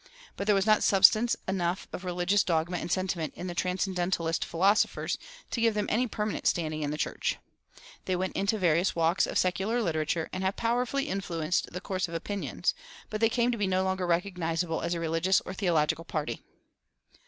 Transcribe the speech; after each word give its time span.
But 0.35 0.47
there 0.47 0.55
was 0.55 0.65
not 0.65 0.81
substance 0.83 1.35
enough 1.47 1.87
of 1.93 2.03
religious 2.03 2.43
dogma 2.43 2.77
and 2.77 2.91
sentiment 2.91 3.35
in 3.35 3.45
the 3.45 3.53
transcendentalist 3.53 4.43
philosophers 4.43 5.19
to 5.51 5.61
give 5.61 5.75
them 5.75 5.85
any 5.91 6.07
permanent 6.07 6.47
standing 6.47 6.81
in 6.81 6.89
the 6.89 6.97
church. 6.97 7.37
They 8.05 8.15
went 8.15 8.35
into 8.35 8.57
various 8.57 8.95
walks 8.95 9.27
of 9.27 9.37
secular 9.37 9.79
literature, 9.79 10.27
and 10.33 10.43
have 10.43 10.55
powerfully 10.55 11.07
influenced 11.07 11.71
the 11.71 11.81
course 11.81 12.07
of 12.07 12.15
opinions; 12.15 12.73
but 13.11 13.21
they 13.21 13.29
came 13.29 13.51
to 13.51 13.59
be 13.59 13.67
no 13.67 13.83
longer 13.83 14.07
recognizable 14.07 14.81
as 14.81 14.95
a 14.95 14.99
religious 14.99 15.39
or 15.41 15.53
theological 15.53 16.03
party. 16.05 16.41